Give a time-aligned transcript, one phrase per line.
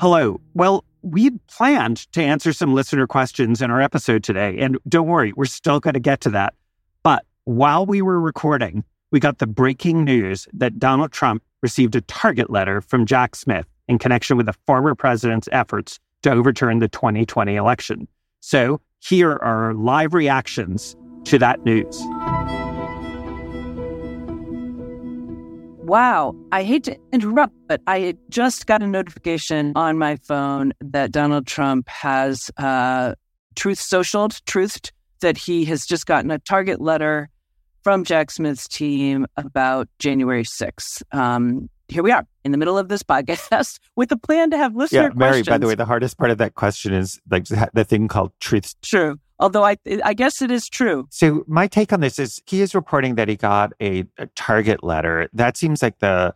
[0.00, 0.40] Hello.
[0.54, 4.56] Well, we planned to answer some listener questions in our episode today.
[4.58, 6.54] And don't worry, we're still going to get to that.
[7.02, 12.00] But while we were recording, we got the breaking news that Donald Trump received a
[12.02, 16.88] target letter from Jack Smith in connection with the former president's efforts to overturn the
[16.88, 18.06] 2020 election.
[18.38, 20.94] So here are live reactions
[21.24, 22.00] to that news.
[25.88, 26.36] Wow.
[26.52, 31.46] I hate to interrupt, but I just got a notification on my phone that Donald
[31.46, 33.14] Trump has uh,
[33.56, 37.30] truth socialed, truthed that he has just gotten a target letter
[37.82, 41.02] from Jack Smith's team about January 6th.
[41.12, 44.76] Um, here we are in the middle of this podcast with a plan to have
[44.76, 45.48] listener yeah, Mary, questions.
[45.48, 48.74] by the way, the hardest part of that question is like the thing called truth.
[48.82, 49.18] True.
[49.40, 51.06] Although I, I guess it is true.
[51.10, 54.82] So my take on this is he is reporting that he got a, a target
[54.82, 55.28] letter.
[55.32, 56.34] That seems like the,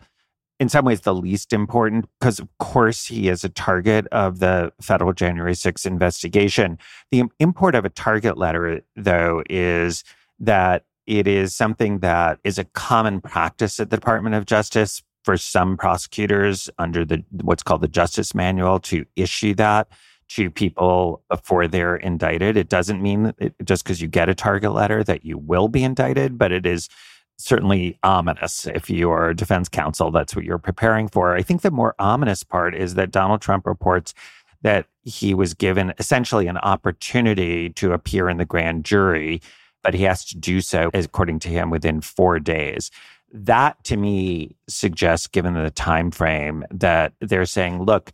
[0.60, 4.72] in some ways, the least important because, of course, he is a target of the
[4.80, 6.78] federal January 6th investigation.
[7.10, 10.04] The import of a target letter, though, is
[10.38, 15.36] that it is something that is a common practice at the Department of Justice for
[15.36, 19.88] some prosecutors under the what's called the Justice Manual to issue that
[20.36, 22.56] to people before they're indicted.
[22.56, 25.84] It doesn't mean it, just because you get a target letter that you will be
[25.84, 26.88] indicted, but it is
[27.38, 30.10] certainly ominous if you are a defense counsel.
[30.10, 31.34] That's what you're preparing for.
[31.34, 34.14] I think the more ominous part is that Donald Trump reports
[34.62, 39.42] that he was given essentially an opportunity to appear in the grand jury,
[39.82, 42.90] but he has to do so, according to him, within four days
[43.32, 48.12] that to me suggests given the time frame that they're saying look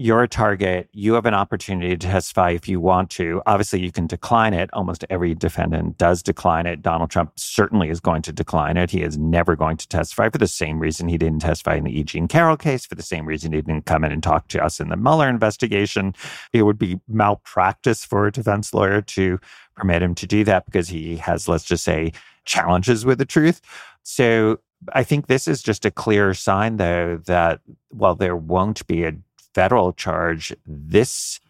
[0.00, 0.88] you're a target.
[0.92, 3.42] You have an opportunity to testify if you want to.
[3.46, 4.70] Obviously, you can decline it.
[4.72, 6.82] Almost every defendant does decline it.
[6.82, 8.92] Donald Trump certainly is going to decline it.
[8.92, 11.98] He is never going to testify for the same reason he didn't testify in the
[11.98, 12.04] E.
[12.04, 14.78] Jean Carroll case, for the same reason he didn't come in and talk to us
[14.78, 16.14] in the Mueller investigation.
[16.52, 19.40] It would be malpractice for a defense lawyer to
[19.74, 22.12] permit him to do that because he has, let's just say,
[22.44, 23.60] challenges with the truth.
[24.04, 24.60] So
[24.92, 29.12] I think this is just a clear sign, though, that while there won't be a
[29.58, 31.40] federal charge this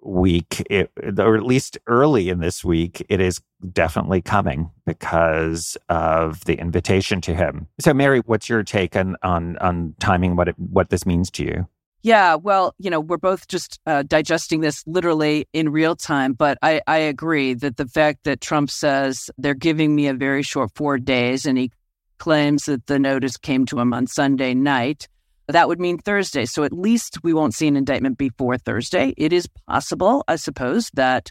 [0.00, 3.40] week, it, or at least early in this week, it is
[3.72, 7.68] definitely coming because of the invitation to him.
[7.78, 10.34] So, Mary, what's your take on on, on timing?
[10.34, 11.68] What it, what this means to you?
[12.02, 16.58] Yeah, well, you know, we're both just uh, digesting this literally in real time, but
[16.60, 20.72] I, I agree that the fact that Trump says they're giving me a very short
[20.74, 21.70] four days, and he
[22.18, 25.06] claims that the notice came to him on Sunday night
[25.52, 26.44] that would mean Thursday.
[26.44, 29.14] So at least we won't see an indictment before Thursday.
[29.16, 31.30] It is possible, I suppose, that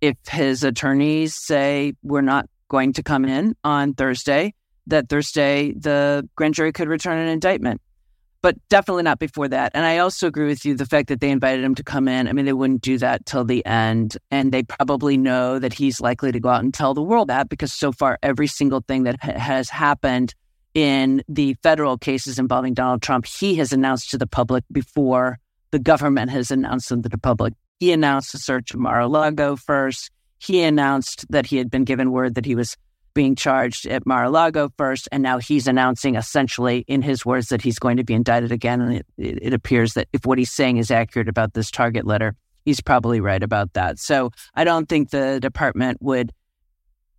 [0.00, 4.54] if his attorneys say we're not going to come in on Thursday,
[4.86, 7.80] that Thursday the grand jury could return an indictment.
[8.42, 9.70] But definitely not before that.
[9.72, 12.26] And I also agree with you the fact that they invited him to come in.
[12.26, 14.18] I mean, they wouldn't do that till the end.
[14.32, 17.48] And they probably know that he's likely to go out and tell the world that
[17.48, 20.34] because so far, every single thing that ha- has happened
[20.74, 25.38] in the federal cases involving Donald Trump, he has announced to the public before
[25.70, 27.54] the government has announced them to the public.
[27.80, 30.10] He announced the search of Mar-a-Lago first.
[30.38, 32.76] He announced that he had been given word that he was
[33.14, 37.78] being charged at Mar-a-Lago first, and now he's announcing essentially in his words that he's
[37.78, 38.80] going to be indicted again.
[38.80, 42.34] And it, it appears that if what he's saying is accurate about this target letter,
[42.64, 43.98] he's probably right about that.
[43.98, 46.32] So I don't think the department would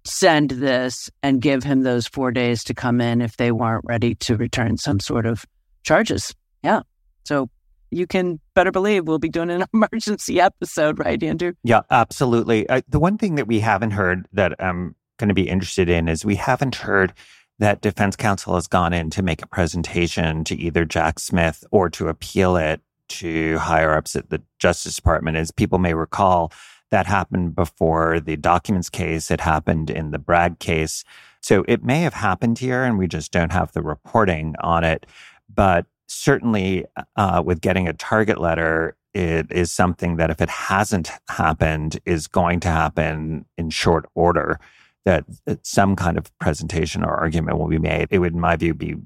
[0.05, 4.15] send this and give him those four days to come in if they weren't ready
[4.15, 5.45] to return some sort of
[5.83, 6.33] charges.
[6.63, 6.81] Yeah.
[7.23, 7.49] So
[7.91, 11.53] you can better believe we'll be doing an emergency episode, right, Andrew?
[11.63, 12.67] Yeah, absolutely.
[12.67, 16.07] Uh, the one thing that we haven't heard that I'm going to be interested in
[16.07, 17.13] is we haven't heard
[17.59, 21.89] that defense counsel has gone in to make a presentation to either Jack Smith or
[21.91, 25.37] to appeal it to higher ups at the Justice Department.
[25.37, 26.51] As people may recall,
[26.93, 29.31] that happened before the documents case.
[29.31, 31.03] It happened in the Bragg case.
[31.41, 35.07] So it may have happened here and we just don't have the reporting on it.
[35.51, 36.85] But certainly
[37.15, 42.27] uh, with getting a target letter, it is something that if it hasn't happened, is
[42.27, 44.59] going to happen in short order.
[45.05, 48.07] That, that some kind of presentation or argument will be made.
[48.11, 48.97] It would, in my view, be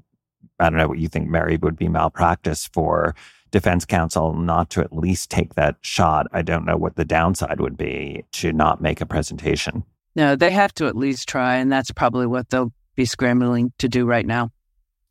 [0.60, 3.14] I don't know what you think, Mary, would be malpractice for
[3.50, 7.60] defense counsel not to at least take that shot, I don't know what the downside
[7.60, 9.84] would be to not make a presentation.
[10.14, 13.88] No, they have to at least try, and that's probably what they'll be scrambling to
[13.88, 14.50] do right now.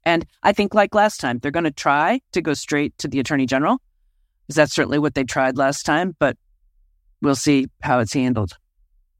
[0.04, 3.20] And I think, like last time, they're going to try to go straight to the
[3.20, 3.82] attorney general,
[4.46, 6.16] because that's certainly what they tried last time.
[6.20, 6.38] But
[7.22, 8.58] we'll see how it's handled,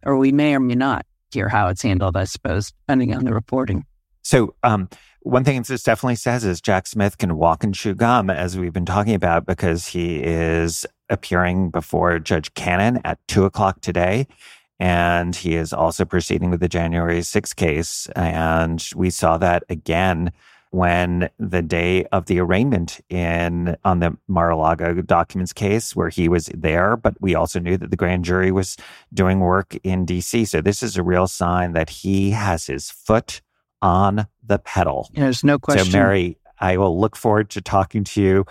[0.04, 2.16] or we may or may not hear how it's handled.
[2.16, 3.86] I suppose, depending on the reporting.
[4.28, 4.90] So, um,
[5.22, 8.74] one thing this definitely says is Jack Smith can walk and chew gum, as we've
[8.74, 14.28] been talking about, because he is appearing before Judge Cannon at two o'clock today.
[14.82, 18.10] And he is also proceeding with the January 6th case.
[18.18, 20.34] And we saw that again
[20.72, 26.48] when the day of the arraignment in on the Mar-a-Lago documents case where he was
[26.48, 28.76] there, but we also knew that the grand jury was
[29.14, 30.46] doing work in DC.
[30.50, 33.42] So this is a real sign that he has his foot
[33.82, 35.10] on the pedal.
[35.14, 35.92] There's no question.
[35.92, 38.46] So Mary, I will look forward to talking to you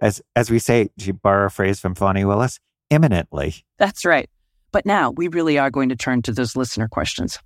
[0.00, 2.58] as as we say, to borrow a phrase from Fani Willis,
[2.90, 3.64] imminently.
[3.78, 4.28] That's right.
[4.72, 7.38] But now we really are going to turn to those listener questions.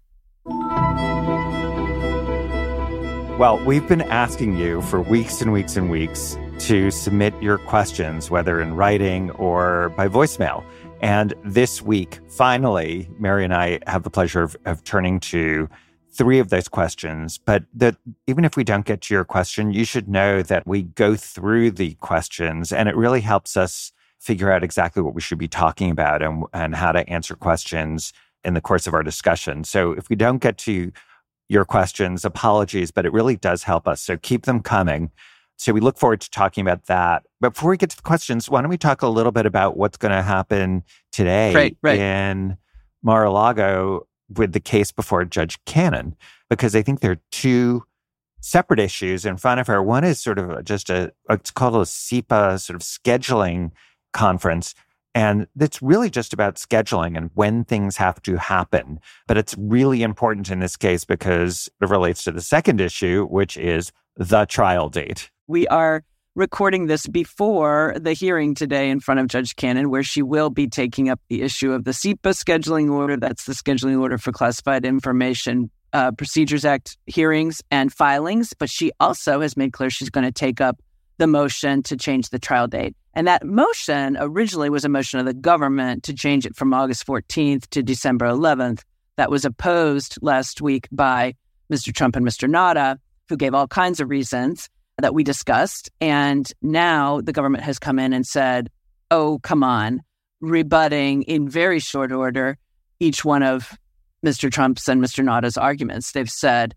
[3.39, 8.31] Well, we've been asking you for weeks and weeks and weeks to submit your questions,
[8.31, 10.63] whether in writing or by voicemail.
[11.01, 15.71] And this week, finally, Mary and I have the pleasure of, of turning to
[16.13, 17.39] three of those questions.
[17.39, 17.97] But that
[18.27, 21.73] even if we don't get to your question, you should know that we go through
[21.73, 25.91] the questions and it really helps us figure out exactly what we should be talking
[25.91, 28.13] about and, and how to answer questions
[28.45, 29.65] in the course of our discussion.
[29.65, 30.93] So if we don't get to
[31.51, 32.25] your questions.
[32.25, 34.01] Apologies, but it really does help us.
[34.01, 35.11] So keep them coming.
[35.57, 37.25] So we look forward to talking about that.
[37.41, 39.77] But before we get to the questions, why don't we talk a little bit about
[39.77, 41.99] what's going to happen today right, right.
[41.99, 42.57] in
[43.03, 44.07] Mar-a-Lago
[44.37, 46.17] with the case before Judge Cannon?
[46.49, 47.85] Because I think there are two
[48.41, 49.83] separate issues in front of her.
[49.83, 53.73] One is sort of just a, it's called a CIPA sort of scheduling
[54.13, 54.75] conference.
[55.15, 59.01] And it's really just about scheduling and when things have to happen.
[59.27, 63.57] But it's really important in this case because it relates to the second issue, which
[63.57, 65.31] is the trial date.
[65.49, 66.05] We are
[66.37, 70.69] recording this before the hearing today in front of Judge Cannon, where she will be
[70.69, 73.17] taking up the issue of the CIPA scheduling order.
[73.17, 78.53] That's the scheduling order for classified information uh, Procedures Act hearings and filings.
[78.57, 80.81] But she also has made clear she's going to take up
[81.19, 82.95] the motion to change the trial date.
[83.13, 87.07] And that motion originally was a motion of the government to change it from August
[87.07, 88.83] 14th to December 11th.
[89.17, 91.35] That was opposed last week by
[91.71, 91.93] Mr.
[91.93, 92.49] Trump and Mr.
[92.49, 92.99] Nauta,
[93.29, 95.91] who gave all kinds of reasons that we discussed.
[96.01, 98.71] And now the government has come in and said,
[99.11, 100.03] oh, come on,
[100.41, 102.57] rebutting in very short order
[103.01, 103.77] each one of
[104.25, 104.51] Mr.
[104.51, 105.25] Trump's and Mr.
[105.25, 106.13] Nauta's arguments.
[106.13, 106.75] They've said,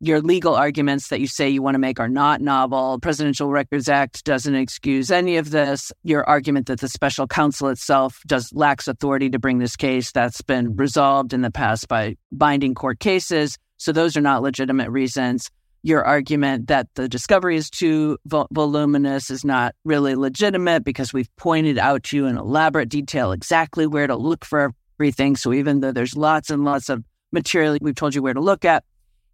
[0.00, 2.98] your legal arguments that you say you want to make are not novel.
[3.00, 5.90] Presidential Records Act doesn't excuse any of this.
[6.02, 10.42] Your argument that the special counsel itself does lacks authority to bring this case that's
[10.42, 13.56] been resolved in the past by binding court cases.
[13.78, 15.50] So those are not legitimate reasons.
[15.86, 21.30] Your argument that the discovery is too vol- voluminous is not really legitimate because we've
[21.36, 25.36] pointed out to you in elaborate detail exactly where to look for everything.
[25.36, 28.64] So even though there's lots and lots of material, we've told you where to look
[28.64, 28.82] at.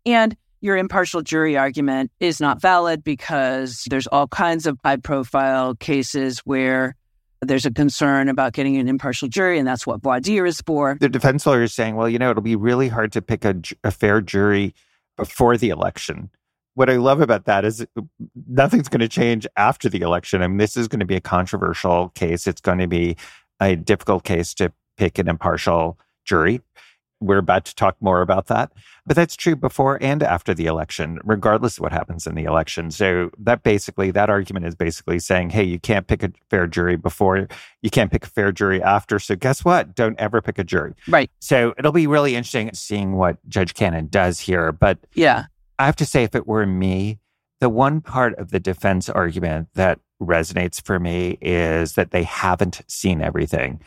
[0.04, 5.74] And your impartial jury argument is not valid because there's all kinds of high profile
[5.74, 6.96] cases where
[7.40, 10.98] there's a concern about getting an impartial jury, and that's what voir dire is for.
[11.00, 13.56] The defense lawyer is saying, well, you know, it'll be really hard to pick a,
[13.82, 14.74] a fair jury
[15.16, 16.28] before the election.
[16.74, 18.02] What I love about that is uh,
[18.48, 20.42] nothing's going to change after the election.
[20.42, 22.46] I mean, this is going to be a controversial case.
[22.46, 23.16] It's going to be
[23.60, 26.60] a difficult case to pick an impartial jury.
[27.20, 28.72] We're about to talk more about that.
[29.06, 32.90] But that's true before and after the election, regardless of what happens in the election.
[32.90, 36.96] So that basically, that argument is basically saying, hey, you can't pick a fair jury
[36.96, 37.48] before,
[37.80, 39.18] you can't pick a fair jury after.
[39.18, 39.94] So guess what?
[39.94, 40.94] Don't ever pick a jury.
[41.06, 41.30] Right.
[41.40, 44.72] So it'll be really interesting seeing what Judge Cannon does here.
[44.72, 45.44] But yeah,
[45.82, 47.18] I have to say, if it were me,
[47.60, 52.82] the one part of the defense argument that resonates for me is that they haven't
[52.88, 53.80] seen everything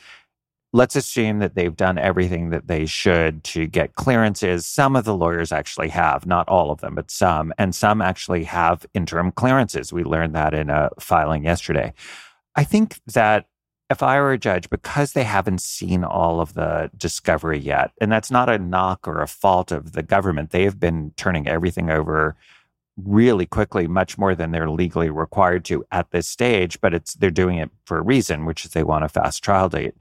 [0.75, 4.65] let's assume that they've done everything that they should to get clearances.
[4.65, 8.43] Some of the lawyers actually have, not all of them, but some, and some actually
[8.43, 9.93] have interim clearances.
[9.93, 11.93] We learned that in a filing yesterday.
[12.57, 13.45] I think that
[13.89, 18.11] if I were a judge, because they haven't seen all of the discovery yet, and
[18.11, 21.89] that's not a knock or a fault of the government, they have been turning everything
[21.89, 22.35] over
[22.97, 27.29] really quickly, much more than they're legally required to at this stage, but it's they're
[27.29, 29.93] doing it for a reason, which is they want a fast trial date.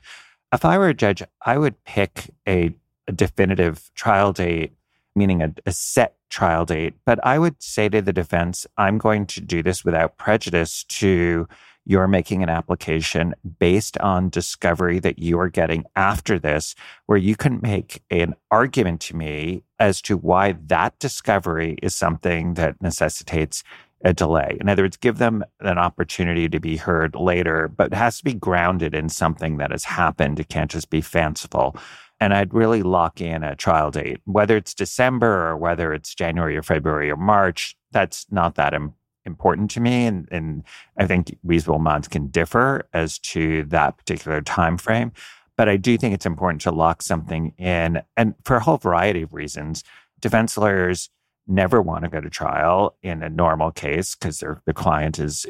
[0.53, 2.75] If I were a judge, I would pick a,
[3.09, 4.73] a definitive trial date,
[5.17, 6.95] meaning a, a set trial date.
[7.05, 11.49] But I would say to the defense, I'm going to do this without prejudice to
[11.85, 16.75] you're making an application based on discovery that you are getting after this,
[17.07, 22.55] where you can make an argument to me as to why that discovery is something
[22.55, 23.63] that necessitates
[24.05, 24.57] a delay.
[24.61, 28.25] In other words, give them an opportunity to be heard later, but it has to
[28.25, 30.39] be grounded in something that has happened.
[30.39, 31.77] It can't just be fanciful.
[32.21, 36.57] And I'd really lock in a trial date, whether it's December or whether it's January
[36.57, 37.77] or February or March.
[37.93, 38.95] That's not that Im-
[39.27, 40.07] important to me.
[40.07, 40.65] And, and
[40.97, 45.13] I think reasonable minds can differ as to that particular time frame.
[45.57, 49.23] But I do think it's important to lock something in, and for a whole variety
[49.23, 49.85] of reasons.
[50.21, 51.11] Defense lawyers
[51.47, 55.45] never want to go to trial in a normal case because the client is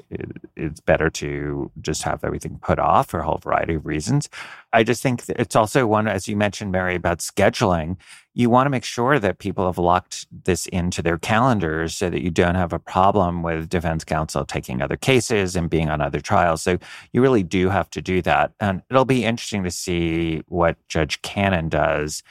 [0.57, 4.29] it's better to just have everything put off for a whole variety of reasons.
[4.73, 7.97] I just think it's also one, as you mentioned, Mary, about scheduling.
[8.35, 12.23] You want to make sure that people have locked this into their calendars so that
[12.23, 16.21] you don't have a problem with defense counsel taking other cases and being on other
[16.21, 16.63] trials.
[16.63, 16.79] So
[17.13, 18.53] you really do have to do that.
[18.59, 22.25] And it'll be interesting to see what Judge Cannon does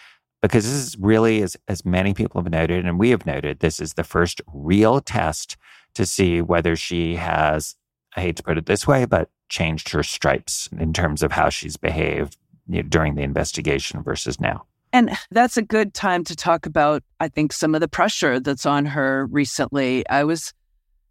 [0.44, 3.80] because this is really, as, as many people have noted, and we have noted, this
[3.80, 5.56] is the first real test
[5.96, 7.78] to see whether she has,
[8.18, 11.48] I hate to put it this way, but changed her stripes in terms of how
[11.48, 12.36] she's behaved
[12.68, 14.66] you know, during the investigation versus now.
[14.92, 18.66] And that's a good time to talk about, I think, some of the pressure that's
[18.66, 20.06] on her recently.
[20.10, 20.54] I was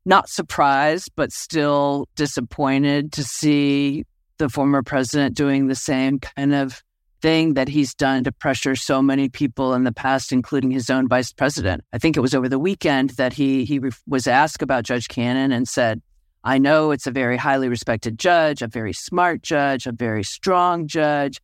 [0.04, 4.04] not surprised, but still disappointed to see
[4.36, 6.82] the former president doing the same kind of
[7.22, 11.08] thing that he's done to pressure so many people in the past, including his own
[11.08, 11.84] vice president.
[11.92, 15.52] I think it was over the weekend that he he was asked about Judge Cannon
[15.52, 16.02] and said,
[16.44, 20.86] "I know it's a very highly respected judge, a very smart judge, a very strong
[20.86, 21.40] judge."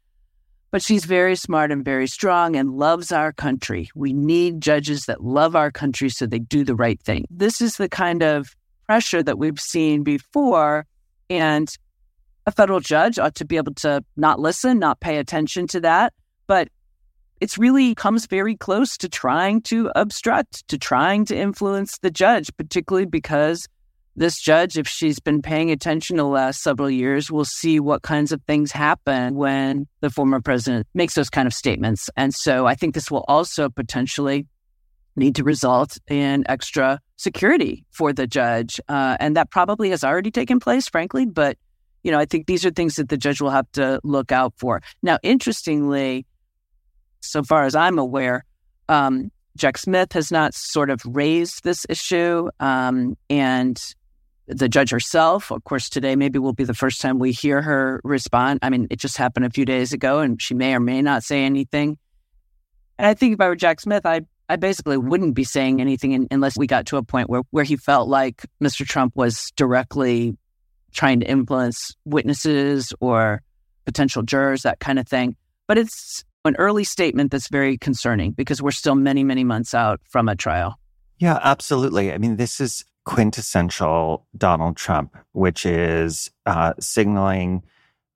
[0.71, 3.89] But she's very smart and very strong and loves our country.
[3.95, 7.25] We need judges that love our country so they do the right thing.
[7.31, 8.55] This is the kind of
[8.87, 10.85] pressure that we've seen before.
[11.31, 11.75] And
[12.49, 16.13] a federal judge ought to be able to not listen, not pay attention to that.
[16.47, 16.69] But
[17.41, 22.51] it's really comes very close to trying to obstruct, to trying to influence the judge,
[22.57, 23.69] particularly because
[24.17, 28.33] this judge, if she's been paying attention the last several years, will see what kinds
[28.33, 32.11] of things happen when the former president makes those kind of statements.
[32.17, 34.47] And so I think this will also potentially
[35.15, 38.81] need to result in extra security for the judge.
[38.89, 41.57] Uh, and that probably has already taken place, frankly, but
[42.03, 44.55] you know, I think these are things that the judge will have to look out
[44.57, 44.81] for.
[45.03, 46.27] Now, interestingly,
[47.21, 48.45] so far as I'm aware,
[48.89, 52.49] um, Jack Smith has not sort of raised this issue.
[52.61, 53.79] Um, and
[54.47, 58.01] the judge herself, of course, today maybe will be the first time we hear her
[58.05, 58.61] respond.
[58.63, 61.23] I mean, it just happened a few days ago, and she may or may not
[61.23, 61.99] say anything.
[62.99, 66.27] And I think if I were Jack Smith, I I basically wouldn't be saying anything
[66.31, 68.87] unless we got to a point where where he felt like Mr.
[68.87, 70.37] Trump was directly
[70.93, 73.43] trying to influence witnesses or
[73.85, 75.37] potential jurors, that kind of thing.
[75.67, 80.01] But it's an early statement that's very concerning because we're still many, many months out
[80.09, 80.79] from a trial.
[81.19, 82.13] Yeah, absolutely.
[82.13, 87.63] I mean, this is quintessential Donald Trump, which is uh, signaling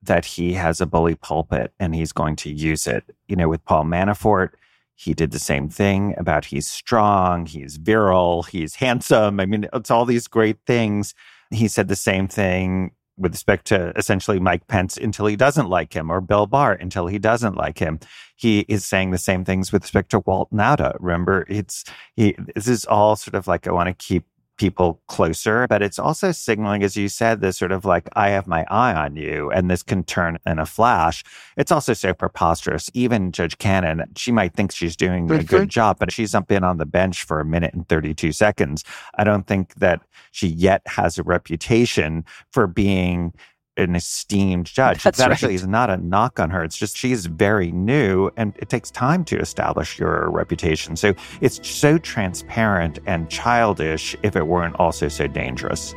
[0.02, 3.04] that he has a bully pulpit and he's going to use it.
[3.28, 4.50] You know, with Paul Manafort,
[4.94, 9.40] he did the same thing about he's strong, he's virile, he's handsome.
[9.40, 11.14] I mean, it's all these great things
[11.52, 15.92] he said the same thing with respect to essentially Mike Pence until he doesn't like
[15.92, 18.00] him, or Bill Barr until he doesn't like him.
[18.36, 20.96] He is saying the same things with respect to Walt Nauta.
[20.98, 21.84] Remember, it's
[22.16, 22.36] he.
[22.54, 24.24] This is all sort of like I want to keep
[24.62, 28.46] people closer, but it's also signaling, as you said, this sort of like, I have
[28.46, 31.24] my eye on you, and this can turn in a flash.
[31.56, 32.88] It's also so preposterous.
[32.94, 35.66] Even Judge Cannon, she might think she's doing a good mm-hmm.
[35.66, 38.84] job, but she's in on the bench for a minute and 32 seconds.
[39.16, 40.00] I don't think that
[40.30, 43.32] she yet has a reputation for being
[43.76, 45.02] an esteemed judge.
[45.02, 45.54] That's that actually right.
[45.62, 46.62] is not a knock on her.
[46.62, 50.96] It's just she's very new and it takes time to establish your reputation.
[50.96, 55.94] So it's so transparent and childish if it weren't also so dangerous.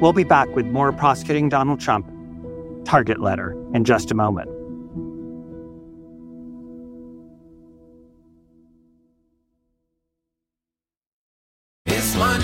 [0.00, 2.10] We'll be back with more prosecuting Donald Trump
[2.84, 4.50] target letter in just a moment.
[11.86, 12.43] It's Monday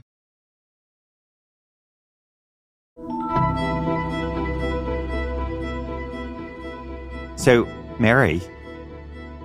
[7.41, 7.65] So,
[7.99, 8.37] Mary,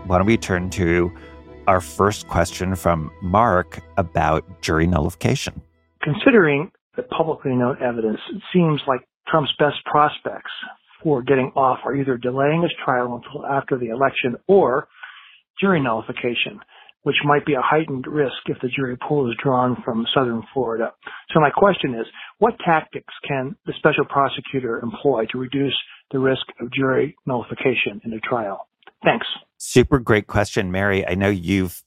[0.05, 1.11] why don't we turn to
[1.67, 5.63] our first question from Mark about jury nullification?
[6.03, 10.51] Considering the publicly known evidence, it seems like Trump's best prospects
[11.03, 14.89] for getting off are either delaying his trial until after the election or
[15.59, 16.61] jury nullification,
[17.05, 20.93] which might be a heightened risk if the jury pool is drawn from southern Florida.
[21.33, 22.05] So my question is,
[22.41, 25.75] what tactics can the special prosecutor employ to reduce
[26.11, 28.69] the risk of jury nullification in a trial?
[29.05, 29.27] Thanks.
[29.59, 31.07] Super great question, Mary.
[31.07, 31.83] I know you've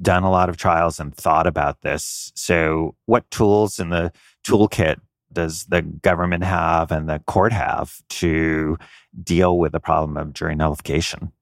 [0.00, 2.32] done a lot of trials and thought about this.
[2.34, 4.12] So, what tools in the
[4.46, 4.96] toolkit
[5.32, 8.78] does the government have and the court have to
[9.22, 11.32] deal with the problem of jury nullification?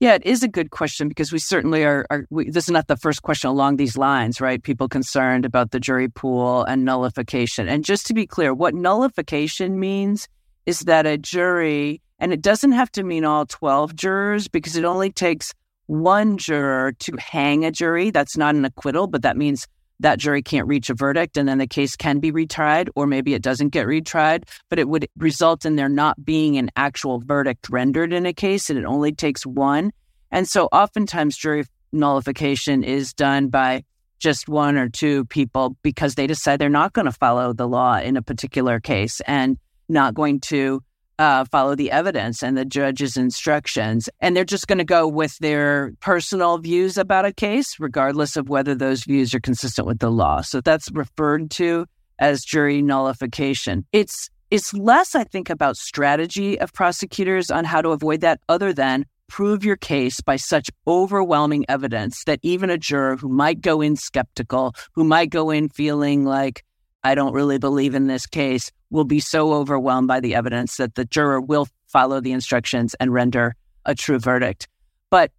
[0.00, 2.06] Yeah, it is a good question because we certainly are.
[2.08, 4.62] are we, this is not the first question along these lines, right?
[4.62, 7.68] People concerned about the jury pool and nullification.
[7.68, 10.26] And just to be clear, what nullification means
[10.70, 14.84] is that a jury, and it doesn't have to mean all 12 jurors because it
[14.84, 15.52] only takes
[15.86, 18.10] one juror to hang a jury.
[18.10, 19.66] That's not an acquittal, but that means
[19.98, 23.34] that jury can't reach a verdict and then the case can be retried, or maybe
[23.34, 27.68] it doesn't get retried, but it would result in there not being an actual verdict
[27.68, 29.90] rendered in a case, and it only takes one.
[30.30, 33.82] And so oftentimes jury nullification is done by
[34.20, 37.98] just one or two people because they decide they're not going to follow the law
[37.98, 39.58] in a particular case and
[39.90, 40.82] not going to
[41.18, 44.08] uh, follow the evidence and the judge's instructions.
[44.20, 48.48] And they're just going to go with their personal views about a case, regardless of
[48.48, 50.40] whether those views are consistent with the law.
[50.40, 51.84] So that's referred to
[52.18, 53.84] as jury nullification.
[53.92, 58.72] It's it's less, I think, about strategy of prosecutors on how to avoid that, other
[58.72, 63.80] than prove your case by such overwhelming evidence that even a juror who might go
[63.80, 66.64] in skeptical, who might go in feeling like,
[67.02, 70.94] I don't really believe in this case, will be so overwhelmed by the evidence that
[70.94, 73.54] the juror will follow the instructions and render
[73.86, 74.68] a true verdict.
[75.10, 75.32] But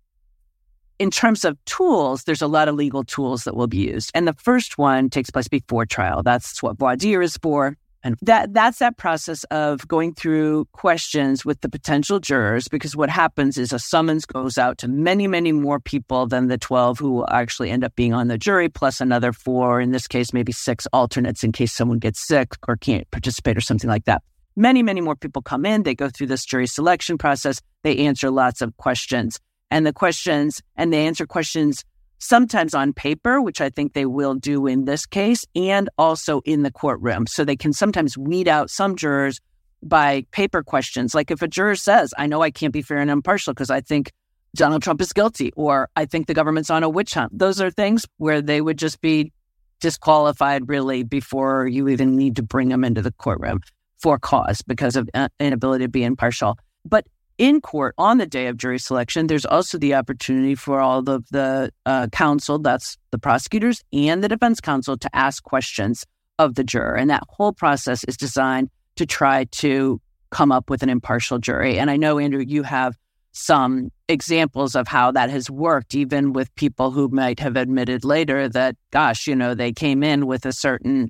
[1.00, 4.12] in terms of tools, there's a lot of legal tools that will be used.
[4.13, 6.24] And the first one takes place before trial.
[6.24, 7.78] That's what voir dire is for.
[8.04, 13.10] And that that's that process of going through questions with the potential jurors because what
[13.10, 17.26] happens is a summons goes out to many, many more people than the 12 who
[17.28, 20.88] actually end up being on the jury, plus another four, in this case, maybe six
[20.94, 24.24] alternates in case someone gets sick or can't participate or something like that.
[24.56, 25.84] Many, many more people come in.
[25.84, 27.62] They go through this jury selection process.
[27.84, 29.40] They answer lots of questions.
[29.70, 31.86] And the questions, and they answer questions
[32.22, 36.64] sometimes on paper, which I think they will do in this case, and also in
[36.64, 37.28] the courtroom.
[37.28, 39.40] So they can sometimes weed out some jurors
[39.84, 41.14] by paper questions.
[41.14, 43.82] Like if a juror says, I know I can't be fair and impartial because I
[43.82, 44.12] think
[44.56, 47.38] Donald Trump is guilty, or I think the government's on a witch hunt.
[47.38, 49.32] Those are things where they would just be
[49.80, 53.62] disqualified really before you even need to bring them into the courtroom
[54.00, 56.58] for cause because of uh, inability to be impartial.
[56.86, 57.06] But
[57.41, 61.25] in court on the day of jury selection, there's also the opportunity for all of
[61.32, 66.06] the uh, counsel, that's the prosecutors and the defense counsel, to ask questions
[66.38, 66.95] of the juror.
[66.95, 69.99] And that whole process is designed to try to
[70.30, 71.80] come up with an impartial jury.
[71.80, 72.95] And I know, Andrew, you have
[73.32, 78.49] some examples of how that has worked, even with people who might have admitted later
[78.49, 81.10] that, gosh, you know, they came in with a certain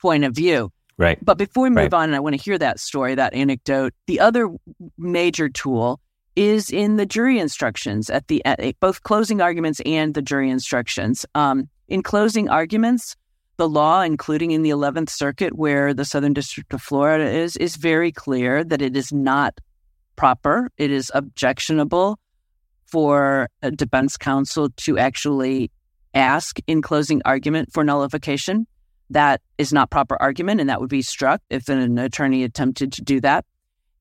[0.00, 0.70] point of view.
[1.02, 1.18] Right.
[1.24, 1.94] But before we move Right.
[1.94, 4.48] on, and I want to hear that story, that anecdote, the other
[4.96, 6.00] major tool
[6.36, 11.26] is in the jury instructions at the at both closing arguments and the jury instructions.
[11.34, 13.16] Um, in closing arguments,
[13.56, 17.74] the law, including in the Eleventh Circuit, where the Southern District of Florida is, is
[17.76, 19.58] very clear that it is not
[20.14, 20.70] proper.
[20.78, 22.18] It is objectionable
[22.86, 25.70] for a defense counsel to actually
[26.14, 28.66] ask in closing argument for nullification.
[29.10, 33.02] That is not proper argument, and that would be struck if an attorney attempted to
[33.02, 33.44] do that.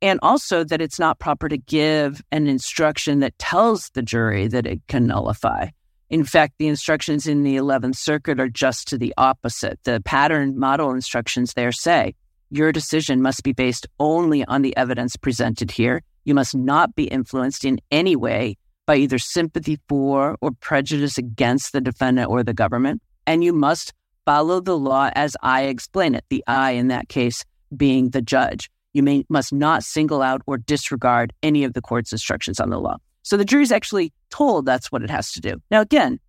[0.02, 4.66] And also that it's not proper to give an instruction that tells the jury that
[4.66, 5.68] it can nullify.
[6.10, 9.80] In fact, the instructions in the 11th Circuit are just to the opposite.
[9.84, 12.16] The pattern model instructions there say
[12.50, 16.04] your decision must be based only on the evidence presented here.
[16.26, 21.72] You must not be influenced in any way by either sympathy for or prejudice against
[21.72, 23.02] the defendant or the government.
[23.26, 23.94] And you must
[24.26, 27.44] follow the law as I explain it, the I in that case
[27.76, 28.70] being the judge.
[28.94, 32.80] You may, must not single out or disregard any of the court's instructions on the
[32.80, 32.98] law.
[33.24, 35.62] So the jury's actually told that's what it has to do.
[35.70, 36.20] Now, again,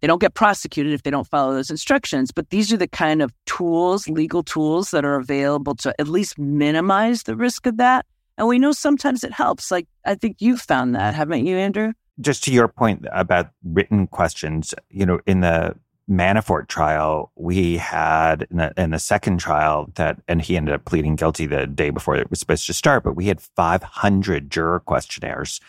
[0.00, 3.20] they don't get prosecuted if they don't follow those instructions, but these are the kind
[3.20, 8.06] of tools, legal tools that are available to at least minimize the risk of that.
[8.38, 9.70] And we know sometimes it helps.
[9.70, 11.92] Like I think you've found that, haven't you, Andrew?
[12.20, 15.74] Just to your point about written questions, you know, in the
[16.10, 20.84] Manafort trial, we had in the, in the, second trial that, and he ended up
[20.84, 24.80] pleading guilty the day before it was supposed to start, but we had 500 juror
[24.80, 25.60] questionnaires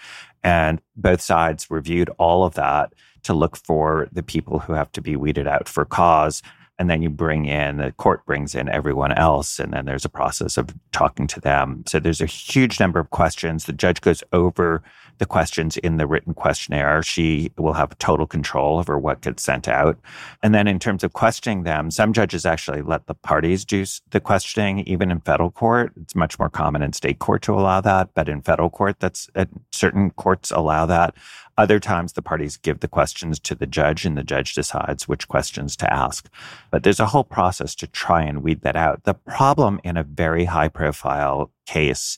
[0.44, 5.02] and both sides reviewed all of that to look for the people who have to
[5.02, 6.42] be weeded out for cause.
[6.80, 10.10] And then you bring in, the court brings in everyone else, and then there's a
[10.10, 11.84] process of talking to them.
[11.86, 13.66] So there's a huge number of questions.
[13.66, 14.82] The judge goes over
[15.22, 17.04] the questions in the written questionnaire.
[17.04, 20.00] She will have total control over what gets sent out.
[20.42, 24.20] And then in terms of questioning them, some judges actually let the parties do the
[24.20, 25.94] questioning, even in federal court.
[26.02, 29.30] It's much more common in state court to allow that, but in federal court, that's
[29.72, 31.14] certain courts allow that.
[31.56, 35.28] Other times, the parties give the questions to the judge, and the judge decides which
[35.28, 36.28] questions to ask.
[36.72, 39.04] But there's a whole process to try and weed that out.
[39.04, 42.18] The problem in a very high profile case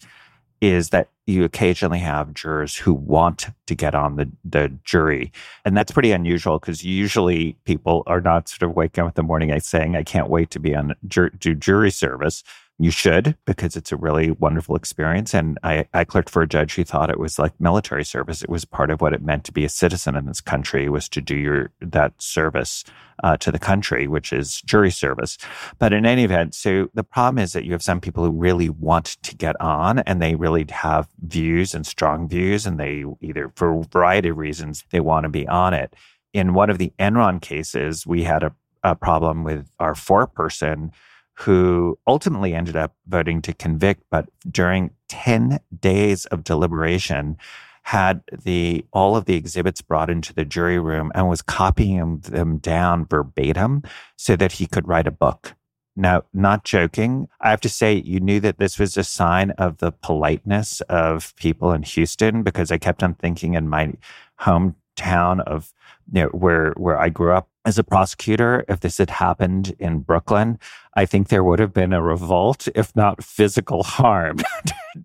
[0.64, 5.30] is that you occasionally have jurors who want to get on the, the jury.
[5.66, 9.24] And that's pretty unusual because usually people are not sort of waking up in the
[9.24, 12.46] morning and saying, I can't wait to be on do jury service
[12.80, 15.34] you should because it's a really wonderful experience.
[15.34, 18.42] And I, I clerked for a judge who thought it was like military service.
[18.42, 21.08] It was part of what it meant to be a citizen in this country was
[21.10, 22.84] to do your that service
[23.24, 25.38] uh, to the country, which is jury service.
[25.78, 28.70] But in any event, so the problem is that you have some people who really
[28.70, 33.52] want to get on and they really have views and strong views, and they either
[33.56, 35.96] for a variety of reasons they want to be on it.
[36.34, 40.92] In one of the Enron cases, we had a, a problem with our foreperson
[41.36, 47.38] who ultimately ended up voting to convict, but during 10 days of deliberation,
[47.84, 52.58] had the all of the exhibits brought into the jury room and was copying them
[52.58, 53.84] down verbatim
[54.16, 55.54] so that he could write a book.
[55.96, 59.78] Now, not joking, I have to say, you knew that this was a sign of
[59.78, 63.94] the politeness of people in Houston because I kept on thinking in my
[64.40, 65.74] hometown of
[66.12, 70.00] you know, where where I grew up as a prosecutor, if this had happened in
[70.00, 70.60] Brooklyn,
[70.96, 74.38] I think there would have been a revolt, if not physical harm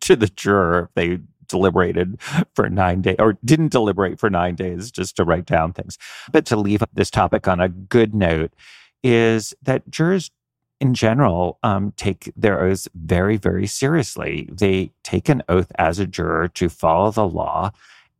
[0.00, 2.20] to the juror if they deliberated
[2.54, 5.96] for nine days or didn't deliberate for nine days just to write down things.
[6.30, 8.52] But to leave this topic on a good note
[9.02, 10.30] is that jurors
[10.80, 14.48] in general um, take their oaths very, very seriously.
[14.52, 17.72] They take an oath as a juror to follow the law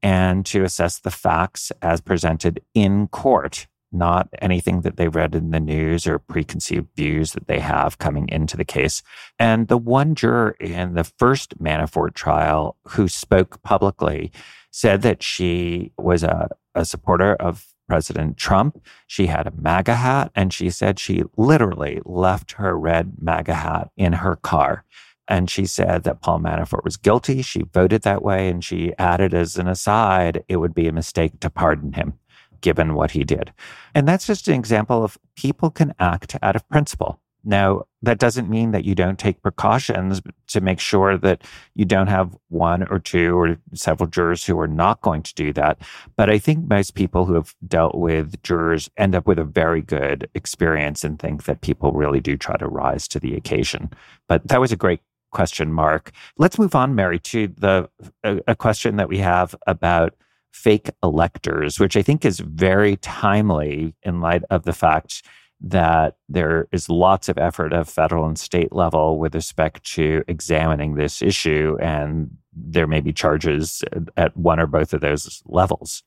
[0.02, 5.50] and to assess the facts as presented in court not anything that they read in
[5.50, 9.02] the news or preconceived views that they have coming into the case.
[9.38, 14.32] And the one juror in the first Manafort trial who spoke publicly
[14.70, 18.84] said that she was a, a supporter of President Trump.
[19.06, 23.90] She had a MAGA hat, and she said she literally left her red MAGA hat
[23.96, 24.84] in her car.
[25.26, 27.42] And she said that Paul Manafort was guilty.
[27.42, 28.48] She voted that way.
[28.48, 32.14] And she added as an aside, it would be a mistake to pardon him
[32.60, 33.52] given what he did.
[33.94, 37.20] And that's just an example of people can act out of principle.
[37.44, 41.42] Now, that doesn't mean that you don't take precautions to make sure that
[41.74, 45.52] you don't have one or two or several jurors who are not going to do
[45.54, 45.78] that.
[46.16, 49.80] But I think most people who have dealt with jurors end up with a very
[49.80, 53.90] good experience and think that people really do try to rise to the occasion.
[54.28, 56.10] But that was a great question, Mark.
[56.36, 57.88] Let's move on, Mary, to the
[58.24, 60.14] a, a question that we have about
[60.58, 65.22] fake electors, which I think is very timely in light of the fact
[65.60, 70.94] that there is lots of effort at federal and state level with respect to examining
[70.94, 73.82] this issue, and there may be charges
[74.16, 76.02] at one or both of those levels.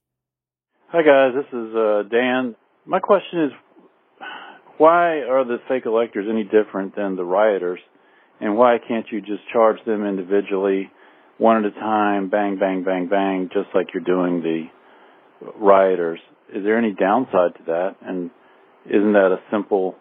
[0.88, 1.32] Hi, guys.
[1.34, 2.56] This is uh, Dan.
[2.86, 3.52] My question is
[4.78, 7.80] why are the fake electors any different than the rioters?
[8.42, 10.90] And why can't you just charge them individually
[11.42, 14.66] one at a time, bang, bang, bang, bang, just like you're doing the
[15.60, 16.20] rioters.
[16.54, 17.96] Is there any downside to that?
[18.00, 18.30] And
[18.86, 19.96] isn't that a simple,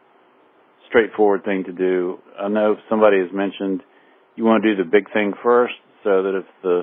[0.86, 2.18] straightforward thing to do?
[2.38, 3.80] I know somebody has mentioned
[4.36, 5.72] you want to do the big thing first
[6.04, 6.82] so that if the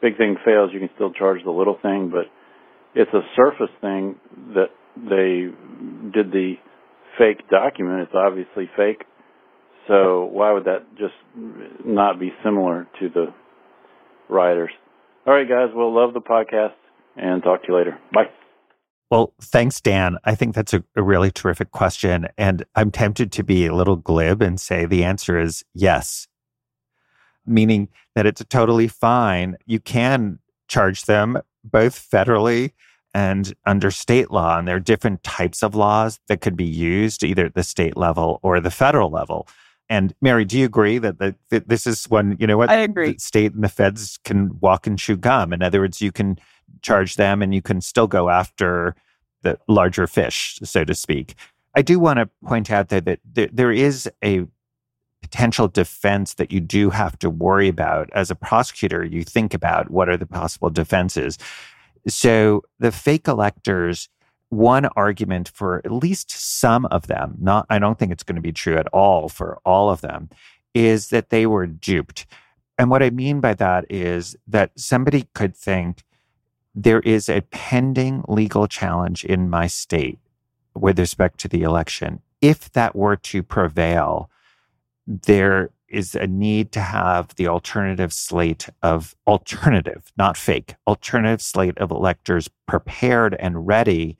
[0.00, 2.26] big thing fails, you can still charge the little thing, but
[2.94, 4.14] it's a surface thing
[4.54, 5.50] that they
[6.12, 6.54] did the
[7.18, 8.02] fake document.
[8.02, 9.02] It's obviously fake.
[9.88, 11.14] So why would that just
[11.84, 13.26] not be similar to the
[14.28, 14.70] rioters.
[15.26, 15.70] All right, guys.
[15.74, 16.74] We'll love the podcast
[17.16, 17.98] and talk to you later.
[18.12, 18.30] Bye.
[19.10, 20.18] Well, thanks, Dan.
[20.24, 22.28] I think that's a, a, really terrific question.
[22.36, 26.28] And I'm tempted to be a little glib and say the answer is yes,
[27.46, 29.56] meaning that it's totally fine.
[29.64, 32.72] You can charge them both federally
[33.14, 34.58] and under state law.
[34.58, 37.96] And there are different types of laws that could be used either at the state
[37.96, 39.48] level or the federal level.
[39.90, 42.68] And Mary, do you agree that, the, that this is when, you know what?
[42.68, 43.12] I agree.
[43.12, 45.52] The state and the feds can walk and chew gum.
[45.52, 46.38] In other words, you can
[46.82, 48.94] charge them and you can still go after
[49.42, 51.34] the larger fish, so to speak.
[51.74, 54.46] I do want to point out though, that there, there is a
[55.22, 59.04] potential defense that you do have to worry about as a prosecutor.
[59.04, 61.38] You think about what are the possible defenses.
[62.06, 64.08] So the fake electors,
[64.50, 68.42] one argument for at least some of them, not I don't think it's going to
[68.42, 70.30] be true at all for all of them,
[70.74, 72.26] is that they were duped.
[72.78, 76.04] And what I mean by that is that somebody could think
[76.74, 80.18] there is a pending legal challenge in my state
[80.74, 82.20] with respect to the election.
[82.40, 84.30] If that were to prevail,
[85.06, 91.78] there is a need to have the alternative slate of alternative, not fake, alternative slate
[91.78, 94.16] of electors prepared and ready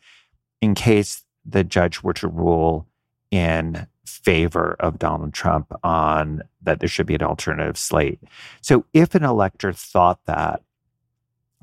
[0.61, 2.87] in case the judge were to rule
[3.31, 8.21] in favor of Donald Trump on that there should be an alternative slate.
[8.61, 10.63] So if an elector thought that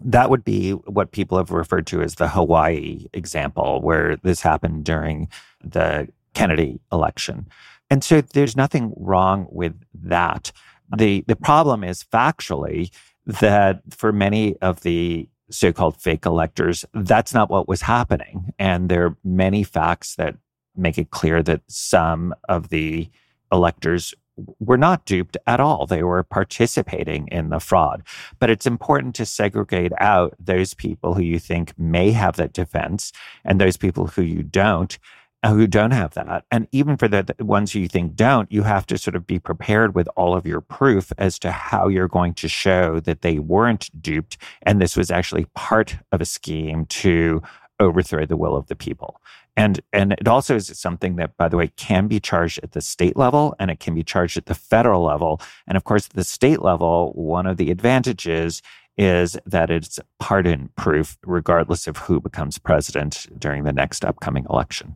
[0.04, 4.84] that would be what people have referred to as the Hawaii example, where this happened
[4.84, 5.30] during
[5.64, 7.48] the Kennedy election.
[7.90, 10.52] And so there's nothing wrong with that.
[10.96, 12.92] The, the problem is factually
[13.26, 18.54] that for many of the so called fake electors, that's not what was happening.
[18.58, 20.36] And there are many facts that
[20.76, 23.10] make it clear that some of the
[23.52, 24.14] electors
[24.60, 25.86] were not duped at all.
[25.86, 28.04] They were participating in the fraud.
[28.40, 33.12] But it's important to segregate out those people who you think may have that defense
[33.46, 34.98] and those people who you don't
[35.44, 36.44] Uh, who don't have that.
[36.50, 39.38] And even for the, the ones you think don't, you have to sort of be
[39.38, 43.38] prepared with all of your proof as to how you're going to show that they
[43.38, 47.44] weren't duped and this was actually part of a scheme to
[47.80, 49.22] overthrow the will of the people.
[49.58, 52.82] And and it also is something that, by the way, can be charged at the
[52.82, 55.42] state level and it can be charged at the federal level.
[55.68, 58.62] And of course, at the state level, one of the advantages
[58.98, 64.96] is that it's pardon proof, regardless of who becomes president during the next upcoming election.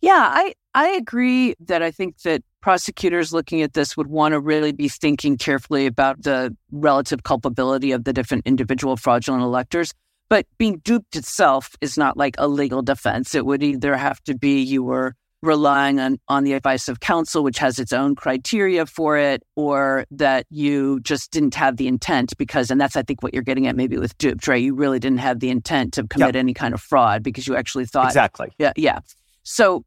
[0.00, 4.40] Yeah, I I agree that I think that prosecutors looking at this would want to
[4.40, 9.92] really be thinking carefully about the relative culpability of the different individual fraudulent electors.
[10.28, 13.34] But being duped itself is not like a legal defense.
[13.34, 17.44] It would either have to be you were relying on, on the advice of counsel,
[17.44, 22.36] which has its own criteria for it, or that you just didn't have the intent
[22.38, 24.62] because, and that's, I think, what you're getting at maybe with duped, right?
[24.62, 26.36] You really didn't have the intent to commit yep.
[26.36, 28.06] any kind of fraud because you actually thought.
[28.06, 28.52] Exactly.
[28.58, 28.72] Yeah.
[28.76, 29.00] Yeah.
[29.44, 29.84] So,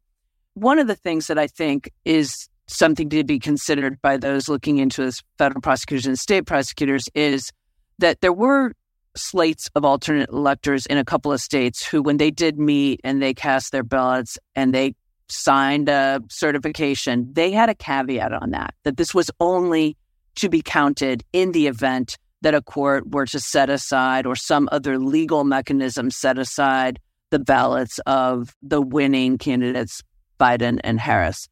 [0.54, 4.78] one of the things that I think is something to be considered by those looking
[4.78, 7.52] into this federal prosecutors and state prosecutors is
[8.00, 8.74] that there were
[9.16, 13.22] slates of alternate electors in a couple of states who, when they did meet and
[13.22, 14.94] they cast their ballots and they
[15.30, 19.98] signed a certification, they had a caveat on that, that this was only
[20.36, 24.70] to be counted in the event that a court were to set aside or some
[24.72, 30.04] other legal mechanism set aside the ballots of the winning candidates,
[30.40, 31.48] Biden and Harris.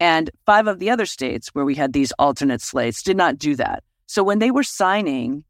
[0.00, 3.56] And five of the other states where we had these alternate slates did not do
[3.56, 3.82] that.
[4.06, 5.44] So when they were signing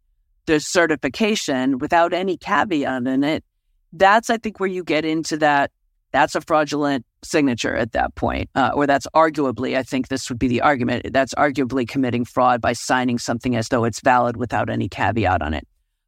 [0.46, 3.44] the certification without any caveat in it,
[3.92, 5.70] that's, I think, where you get into that.
[6.12, 10.38] That's a fraudulent signature at that point, uh, or that's arguably, I think this would
[10.38, 14.70] be the argument, that's arguably committing fraud by signing something as though it's valid without
[14.70, 15.66] any caveat on it.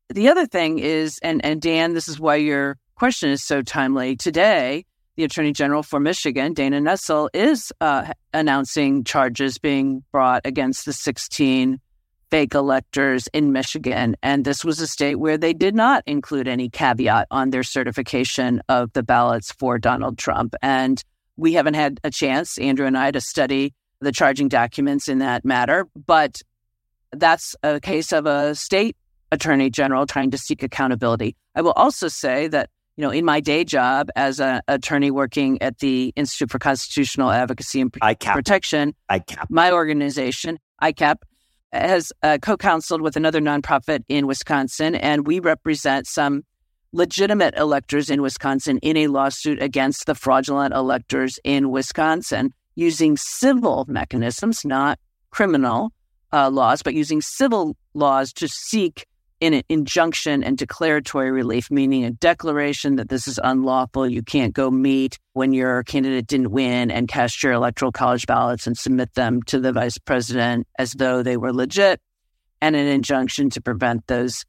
[0.09, 4.17] The other thing is, and, and Dan, this is why your question is so timely.
[4.17, 4.85] Today,
[5.17, 10.93] the Attorney General for Michigan, Dana Nessel, is uh, announcing charges being brought against the
[10.93, 11.79] 16
[12.31, 14.17] fake electors in Michigan.
[14.23, 18.63] And this was a state where they did not include any caveat on their certification
[18.69, 20.55] of the ballots for Donald Trump.
[20.63, 21.03] And
[21.37, 25.45] we haven't had a chance, Andrew and I, to study the charging documents in that
[25.45, 25.87] matter.
[25.95, 26.41] But
[27.13, 28.97] that's a case of a state
[29.33, 31.37] attorney general trying to seek accountability.
[31.55, 35.61] I will also say that, you know, in my day job as an attorney working
[35.61, 38.33] at the Institute for Constitutional Advocacy and ICAP.
[38.33, 39.47] Protection, ICAP.
[39.51, 41.17] my organization, ICAP,
[41.73, 46.43] has uh, co-counseled with another nonprofit in Wisconsin, and we represent some
[46.93, 53.85] legitimate electors in Wisconsin in a lawsuit against the fraudulent electors in Wisconsin using civil
[53.89, 54.99] mechanisms, not
[55.31, 55.93] criminal
[56.33, 59.05] uh, laws, but using civil laws to seek
[59.41, 64.09] in an injunction and declaratory relief, meaning a declaration that this is unlawful.
[64.09, 68.67] You can't go meet when your candidate didn't win and cast your electoral college ballots
[68.67, 72.01] and submit them to the vice president as though they were legit,
[72.63, 74.45] and an injunction to prevent those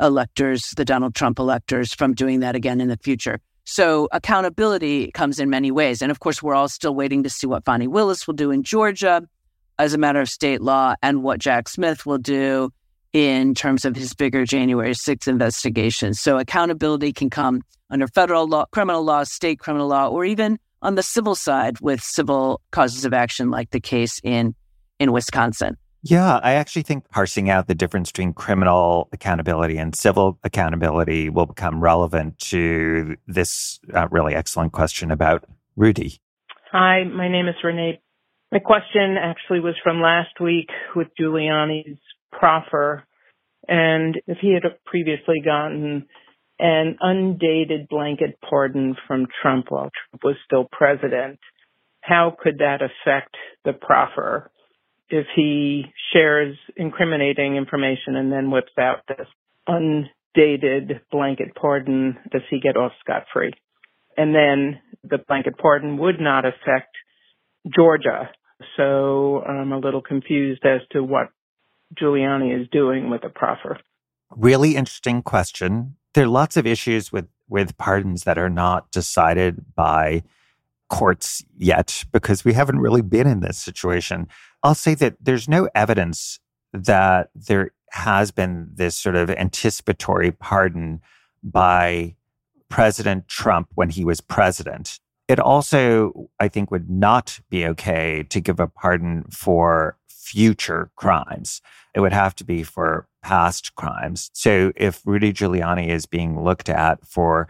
[0.00, 3.38] electors, the Donald Trump electors, from doing that again in the future.
[3.64, 6.02] So accountability comes in many ways.
[6.02, 8.64] And of course, we're all still waiting to see what Fani Willis will do in
[8.64, 9.22] Georgia
[9.78, 12.72] as a matter of state law and what Jack Smith will do
[13.12, 16.14] in terms of his bigger January 6th investigation.
[16.14, 20.94] So accountability can come under federal law, criminal law, state criminal law, or even on
[20.94, 24.54] the civil side with civil causes of action like the case in
[24.98, 25.76] in Wisconsin.
[26.04, 31.46] Yeah, I actually think parsing out the difference between criminal accountability and civil accountability will
[31.46, 35.44] become relevant to this uh, really excellent question about
[35.76, 36.18] Rudy.
[36.72, 38.00] Hi, my name is Renee.
[38.50, 41.98] My question actually was from last week with Giuliani's
[42.32, 43.04] proffer
[43.68, 46.06] and if he had previously gotten
[46.58, 51.38] an undated blanket pardon from Trump while Trump was still president,
[52.00, 54.50] how could that affect the proffer
[55.08, 59.26] if he shares incriminating information and then whips out this
[59.66, 62.16] undated blanket pardon?
[62.30, 63.52] Does he get off scot free?
[64.16, 66.94] And then the blanket pardon would not affect
[67.74, 68.30] Georgia.
[68.76, 71.28] So I'm a little confused as to what
[72.00, 73.78] Giuliani is doing with a proffer?
[74.34, 75.96] Really interesting question.
[76.14, 80.22] There are lots of issues with with pardons that are not decided by
[80.88, 84.26] courts yet because we haven't really been in this situation.
[84.62, 86.40] I'll say that there's no evidence
[86.72, 91.02] that there has been this sort of anticipatory pardon
[91.42, 92.16] by
[92.70, 94.98] President Trump when he was president.
[95.28, 101.60] It also, I think, would not be okay to give a pardon for future crimes.
[101.94, 104.30] It would have to be for past crimes.
[104.32, 107.48] So if Rudy Giuliani is being looked at for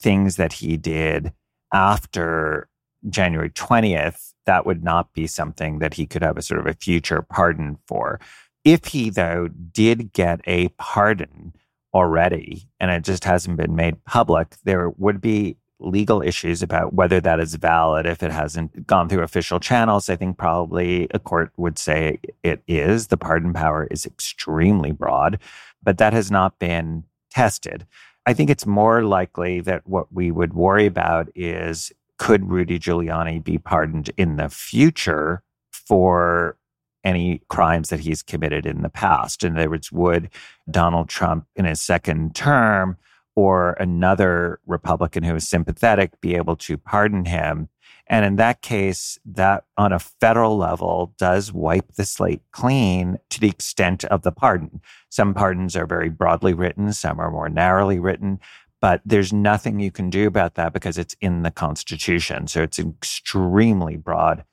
[0.00, 1.32] things that he did
[1.72, 2.68] after
[3.08, 6.74] January 20th, that would not be something that he could have a sort of a
[6.74, 8.20] future pardon for.
[8.64, 11.54] If he, though, did get a pardon
[11.94, 17.20] already and it just hasn't been made public, there would be legal issues about whether
[17.20, 20.08] that is valid if it hasn't gone through official channels.
[20.08, 23.08] I think probably a court would say it is.
[23.08, 25.38] The pardon power is extremely broad,
[25.82, 27.86] but that has not been tested.
[28.26, 33.42] I think it's more likely that what we would worry about is could Rudy Giuliani
[33.42, 36.56] be pardoned in the future for
[37.02, 39.42] any crimes that he's committed in the past?
[39.42, 40.28] In other words, would
[40.70, 42.98] Donald Trump in his second term
[43.36, 47.68] or another Republican who is sympathetic be able to pardon him.
[48.06, 53.40] And in that case, that on a federal level does wipe the slate clean to
[53.40, 54.80] the extent of the pardon.
[55.10, 58.40] Some pardons are very broadly written, some are more narrowly written,
[58.80, 62.48] but there's nothing you can do about that because it's in the Constitution.
[62.48, 64.44] So it's an extremely broad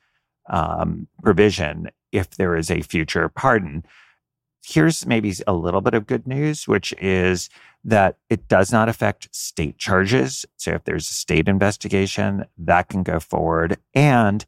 [0.49, 3.83] um, provision if there is a future pardon.
[4.63, 7.49] Here's maybe a little bit of good news, which is
[7.87, 10.45] that it does not affect state charges.
[10.57, 13.77] So if there's a state investigation, that can go forward.
[13.93, 14.45] And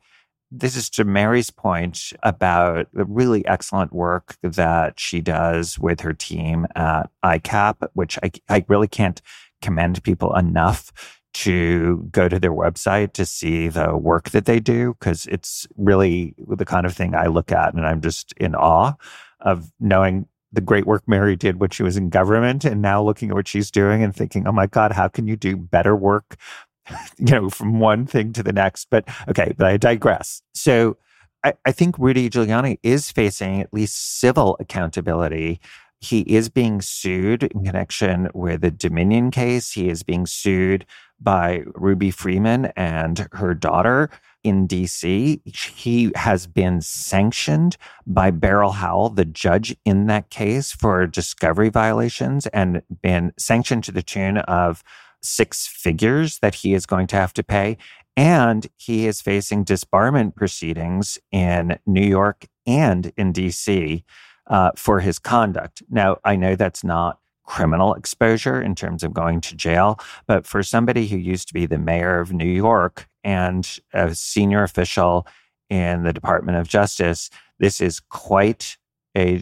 [0.51, 6.11] this is to Mary's point about the really excellent work that she does with her
[6.11, 9.21] team at ICAP, which I, I really can't
[9.61, 10.91] commend people enough
[11.31, 16.35] to go to their website to see the work that they do because it's really
[16.37, 18.95] the kind of thing I look at and I'm just in awe
[19.39, 23.29] of knowing the great work Mary did when she was in government and now looking
[23.29, 26.35] at what she's doing and thinking, oh my God, how can you do better work,
[27.17, 28.87] you know, from one thing to the next?
[28.89, 30.41] But okay, but I digress.
[30.53, 30.97] So
[31.43, 35.59] I, I think Rudy Giuliani is facing at least civil accountability.
[36.01, 39.71] He is being sued in connection with the Dominion case.
[39.71, 40.85] He is being sued
[41.19, 44.09] by Ruby Freeman and her daughter
[44.43, 45.41] in DC.
[45.45, 52.47] He has been sanctioned by Beryl Howell, the judge in that case, for discovery violations
[52.47, 54.83] and been sanctioned to the tune of
[55.21, 57.77] six figures that he is going to have to pay.
[58.15, 64.03] And he is facing disbarment proceedings in New York and in DC
[64.47, 65.83] uh, for his conduct.
[65.89, 69.99] Now, I know that's not criminal exposure in terms of going to jail.
[70.27, 74.63] But for somebody who used to be the mayor of New York and a senior
[74.63, 75.27] official
[75.69, 77.29] in the Department of Justice,
[77.59, 78.77] this is quite
[79.17, 79.41] a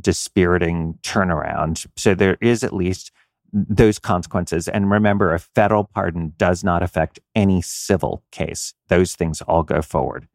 [0.00, 1.86] dispiriting turnaround.
[1.96, 3.12] So there is at least
[3.52, 4.68] those consequences.
[4.68, 8.74] And remember, a federal pardon does not affect any civil case.
[8.88, 10.28] Those things all go forward,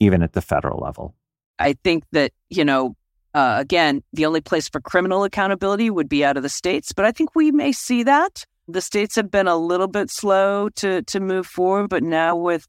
[0.00, 1.14] even at the federal level.
[1.58, 2.96] I think that, you know,
[3.34, 7.06] Uh, again, the only place for criminal accountability would be out of the states, but
[7.06, 8.44] I think we may see that.
[8.68, 12.66] The states have been a little bit slow to to move forward, but now with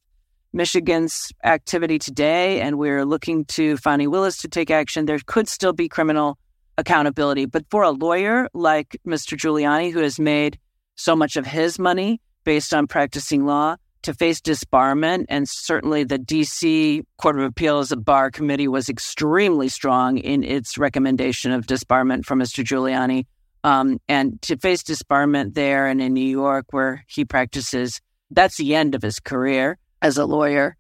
[0.52, 5.74] Michigan's activity today, and we're looking to Fani Willis to take action, there could still
[5.74, 6.38] be criminal
[6.78, 7.46] accountability.
[7.46, 9.38] But for a lawyer like Mr.
[9.38, 10.58] Giuliani, who has made
[10.96, 16.20] so much of his money based on practicing law, to face disbarment, and certainly the
[16.20, 22.40] DC Court of Appeals Bar Committee was extremely strong in its recommendation of disbarment from
[22.40, 22.64] Mr.
[22.64, 23.26] Giuliani.
[23.64, 28.76] Um, and to face disbarment there and in New York, where he practices, that's the
[28.76, 30.76] end of his career as a lawyer.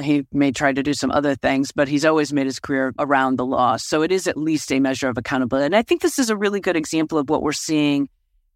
[0.00, 3.36] He may try to do some other things, but he's always made his career around
[3.36, 3.76] the law.
[3.76, 5.66] So it is at least a measure of accountability.
[5.66, 8.08] And I think this is a really good example of what we're seeing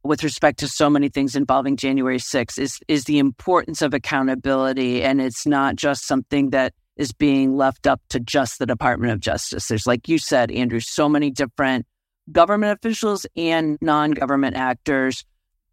[0.05, 5.03] with respect to so many things involving January 6th is, is the importance of accountability.
[5.03, 9.21] And it's not just something that is being left up to just the Department of
[9.21, 9.67] Justice.
[9.67, 11.87] There's, like you said, Andrew, so many different
[12.31, 15.25] government officials and non government actors,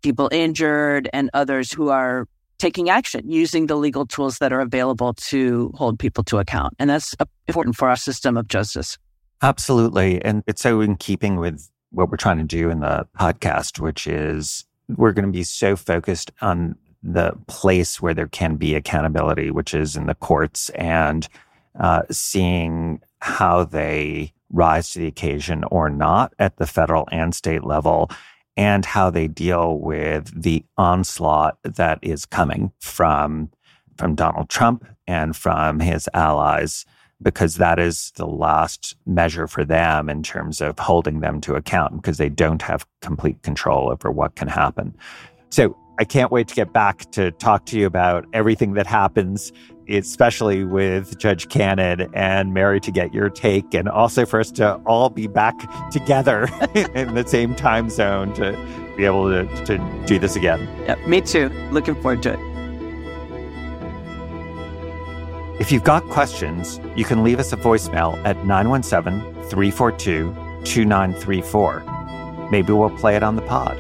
[0.01, 2.27] people injured, and others who are
[2.59, 6.75] taking action using the legal tools that are available to hold people to account.
[6.77, 7.15] And that's
[7.47, 8.97] important for our system of justice.
[9.41, 10.23] Absolutely.
[10.23, 14.05] And it's so in keeping with what we're trying to do in the podcast, which
[14.05, 19.49] is we're going to be so focused on the place where there can be accountability,
[19.49, 21.27] which is in the courts, and
[21.79, 27.63] uh, seeing how they rise to the occasion or not at the federal and state
[27.63, 28.09] level,
[28.57, 33.49] and how they deal with the onslaught that is coming from
[33.97, 36.85] from Donald Trump and from his allies
[37.21, 41.95] because that is the last measure for them in terms of holding them to account
[41.97, 44.95] because they don't have complete control over what can happen.
[45.49, 49.51] So I can't wait to get back to talk to you about everything that happens,
[49.89, 54.75] especially with Judge Cannon and Mary to get your take, and also for us to
[54.85, 55.55] all be back
[55.91, 56.49] together
[56.95, 58.53] in the same time zone to
[58.97, 60.67] be able to, to do this again.
[60.85, 61.49] Yeah, me too.
[61.71, 62.39] Looking forward to it.
[65.59, 70.33] If you've got questions, you can leave us a voicemail at 917 342
[70.63, 72.49] 2934.
[72.49, 73.77] Maybe we'll play it on the pod.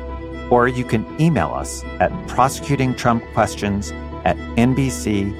[0.51, 3.91] Or you can email us at prosecutingtrumpquestions
[4.25, 5.31] at nbcuni.com.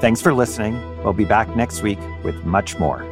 [0.00, 1.02] Thanks for listening.
[1.04, 3.04] We'll be back next week with much more.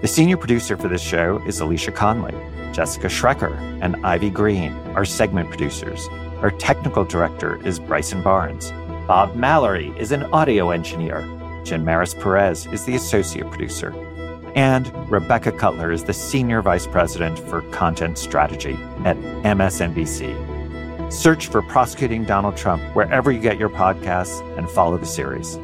[0.00, 2.34] The senior producer for this show is Alicia Conley.
[2.72, 6.08] Jessica Schrecker and Ivy Green are segment producers.
[6.40, 8.72] Our technical director is Bryson Barnes.
[9.06, 11.20] Bob Mallory is an audio engineer.
[11.64, 13.92] Jen Maris Perez is the associate producer.
[14.54, 21.12] And Rebecca Cutler is the senior vice president for content strategy at MSNBC.
[21.12, 25.58] Search for Prosecuting Donald Trump wherever you get your podcasts and follow the series.